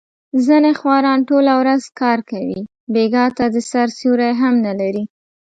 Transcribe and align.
ځنې 0.45 0.71
خواران 0.79 1.19
ټوله 1.29 1.53
ورځ 1.61 1.83
کار 1.99 2.19
کوي، 2.31 2.59
بېګاه 2.93 3.29
ته 3.37 3.45
د 3.53 3.55
سیر 3.69 3.89
سیوری 3.97 4.31
هم 4.41 4.53
نه 4.65 4.73
لري. 4.79 5.03